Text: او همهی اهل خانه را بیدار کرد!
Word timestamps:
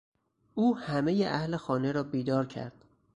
او 0.55 0.77
همهی 0.77 1.25
اهل 1.25 1.55
خانه 1.55 1.91
را 1.91 2.03
بیدار 2.03 2.45
کرد! 2.45 2.85